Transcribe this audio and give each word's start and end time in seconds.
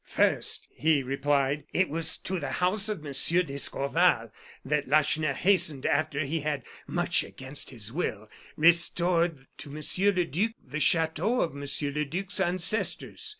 "First," 0.03 0.67
he 0.73 1.03
replied, 1.03 1.65
"it 1.73 1.87
was 1.87 2.17
to 2.17 2.39
the 2.39 2.53
house 2.53 2.89
of 2.89 3.03
Monsieur 3.03 3.43
d'Escorval 3.43 4.31
that 4.65 4.87
Lacheneur 4.87 5.33
hastened 5.35 5.85
after 5.85 6.21
he 6.25 6.39
had, 6.39 6.63
much 6.87 7.23
against 7.23 7.69
his 7.69 7.91
will, 7.91 8.27
restored 8.55 9.45
to 9.59 9.69
Monsieur 9.69 10.11
le 10.11 10.25
Duc 10.25 10.53
the 10.65 10.79
chateau 10.79 11.41
of 11.41 11.53
Monsieur 11.53 11.91
le 11.91 12.03
Duc's 12.05 12.39
ancestors. 12.39 13.29